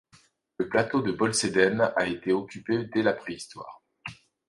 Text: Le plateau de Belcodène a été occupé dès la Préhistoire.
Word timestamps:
Le 0.57 0.67
plateau 0.67 1.03
de 1.03 1.11
Belcodène 1.11 1.91
a 1.95 2.07
été 2.07 2.33
occupé 2.33 2.85
dès 2.85 3.03
la 3.03 3.13
Préhistoire. 3.13 3.83